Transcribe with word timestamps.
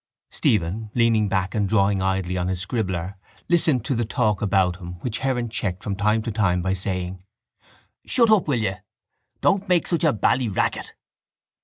Stephen, 0.31 0.89
leaning 0.95 1.29
back 1.29 1.53
and 1.53 1.69
drawing 1.69 2.01
idly 2.01 2.35
on 2.35 2.47
his 2.47 2.59
scribbler, 2.59 3.17
listened 3.47 3.85
to 3.85 3.93
the 3.93 4.03
talk 4.03 4.41
about 4.41 4.77
him 4.77 4.93
which 5.01 5.19
Heron 5.19 5.47
checked 5.47 5.83
from 5.83 5.95
time 5.95 6.23
to 6.23 6.31
time 6.31 6.63
by 6.63 6.73
saying: 6.73 7.23
—Shut 8.07 8.31
up, 8.31 8.47
will 8.47 8.57
you. 8.63 8.77
Don't 9.41 9.69
make 9.69 9.85
such 9.85 10.03
a 10.03 10.11
bally 10.11 10.47
racket! 10.49 10.95